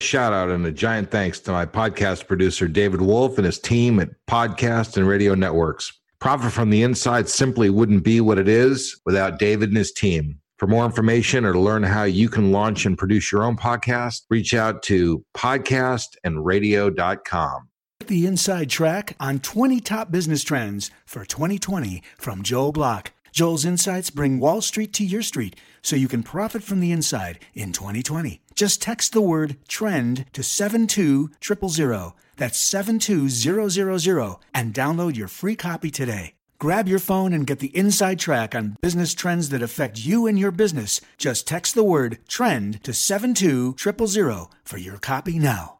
[0.00, 4.00] Shout out and a giant thanks to my podcast producer, David Wolf, and his team
[4.00, 5.92] at Podcast and Radio Networks.
[6.18, 10.40] Profit from the Inside simply wouldn't be what it is without David and his team.
[10.58, 14.22] For more information or to learn how you can launch and produce your own podcast,
[14.30, 17.68] reach out to podcastandradio.com
[18.06, 23.12] the inside track on 20 top business trends for 2020 from Joel Block.
[23.32, 27.40] Joel's insights bring Wall Street to your street so you can profit from the inside
[27.54, 28.40] in 2020.
[28.54, 32.12] Just text the word trend to 72000.
[32.36, 36.35] That's 72000 and download your free copy today.
[36.58, 40.38] Grab your phone and get the inside track on business trends that affect you and
[40.38, 41.00] your business.
[41.18, 45.78] Just text the word trend to 72000 for your copy now.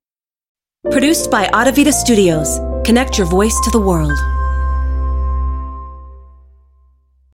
[0.90, 2.60] Produced by Audavita Studios.
[2.86, 4.45] Connect your voice to the world.